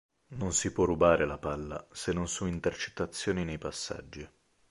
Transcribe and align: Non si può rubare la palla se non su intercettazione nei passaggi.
Non 0.29 0.51
si 0.51 0.71
può 0.71 0.85
rubare 0.85 1.27
la 1.27 1.37
palla 1.37 1.87
se 1.91 2.11
non 2.11 2.27
su 2.27 2.47
intercettazione 2.47 3.43
nei 3.43 3.59
passaggi. 3.59 4.27